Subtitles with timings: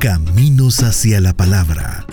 [0.00, 2.06] Caminos hacia la Palabra.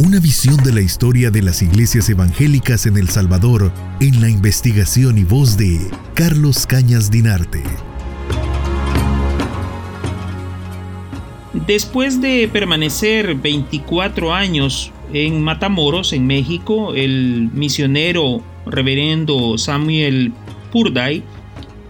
[0.00, 5.16] Una visión de la historia de las iglesias evangélicas en El Salvador en la investigación
[5.16, 5.78] y voz de
[6.14, 7.62] Carlos Cañas Dinarte.
[11.68, 20.32] Después de permanecer 24 años en Matamoros, en México, el misionero reverendo Samuel
[20.72, 21.22] Purday,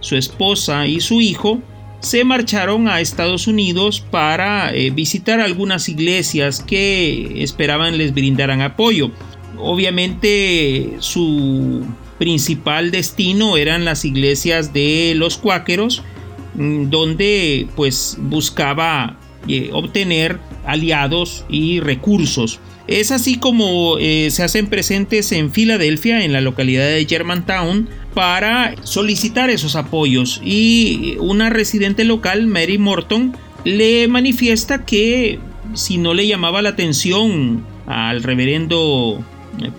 [0.00, 1.62] su esposa y su hijo
[2.00, 9.10] se marcharon a Estados Unidos para eh, visitar algunas iglesias que esperaban les brindaran apoyo.
[9.58, 11.84] Obviamente su
[12.18, 16.02] principal destino eran las iglesias de los cuáqueros,
[16.54, 22.60] mm, donde pues buscaba eh, obtener aliados y recursos.
[22.88, 28.74] Es así como eh, se hacen presentes en Filadelfia, en la localidad de Germantown, para
[28.82, 30.40] solicitar esos apoyos.
[30.42, 35.38] Y una residente local, Mary Morton, le manifiesta que
[35.74, 39.22] si no le llamaba la atención al reverendo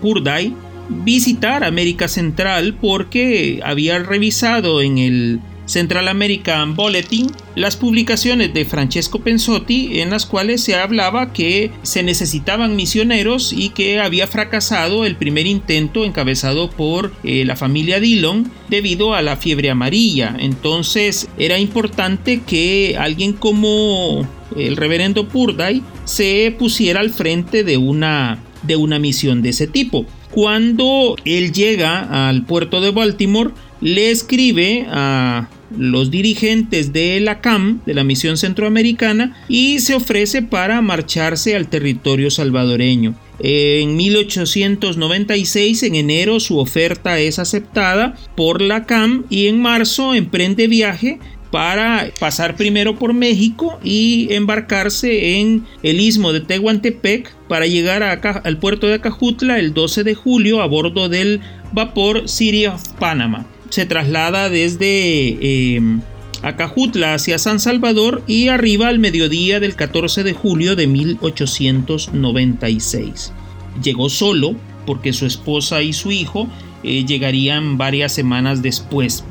[0.00, 0.54] Purday
[0.88, 5.40] visitar América Central porque había revisado en el
[5.70, 12.02] Central American Bulletin las publicaciones de Francesco Pensotti en las cuales se hablaba que se
[12.02, 18.50] necesitaban misioneros y que había fracasado el primer intento encabezado por eh, la familia Dillon
[18.68, 20.36] debido a la fiebre amarilla.
[20.38, 24.26] Entonces era importante que alguien como
[24.56, 30.06] el reverendo Purday se pusiera al frente de una, de una misión de ese tipo.
[30.30, 37.80] Cuando él llega al puerto de Baltimore, le escribe a los dirigentes de la CAM,
[37.86, 43.14] de la Misión Centroamericana, y se ofrece para marcharse al territorio salvadoreño.
[43.42, 50.68] En 1896, en enero, su oferta es aceptada por la CAM y en marzo emprende
[50.68, 51.18] viaje
[51.50, 58.58] para pasar primero por México y embarcarse en el istmo de Tehuantepec para llegar al
[58.58, 61.40] puerto de Acajutla el 12 de julio a bordo del
[61.72, 66.02] vapor City of Panama se traslada desde em,
[66.42, 73.34] Acajutla hacia San Salvador y arriba al mediodía del 14 de julio de 1896.
[73.82, 74.54] Llegó solo
[74.86, 76.48] porque su esposa y su hijo
[76.82, 79.22] eh, llegarían varias semanas después.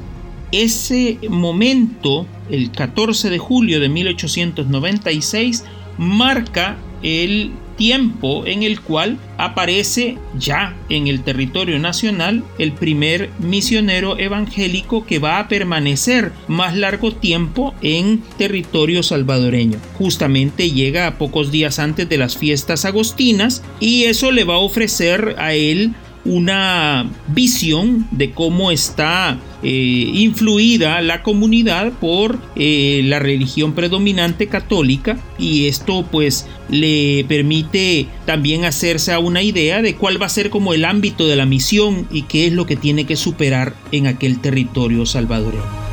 [0.51, 5.63] Ese momento, el 14 de julio de 1896,
[5.97, 14.19] marca el tiempo en el cual aparece ya en el territorio nacional el primer misionero
[14.19, 19.79] evangélico que va a permanecer más largo tiempo en territorio salvadoreño.
[19.93, 24.59] Justamente llega a pocos días antes de las fiestas agostinas y eso le va a
[24.59, 25.93] ofrecer a él
[26.25, 35.17] una visión de cómo está eh, influida la comunidad por eh, la religión predominante católica
[35.37, 40.49] y esto pues le permite también hacerse a una idea de cuál va a ser
[40.49, 44.07] como el ámbito de la misión y qué es lo que tiene que superar en
[44.07, 45.88] aquel territorio salvadoreño.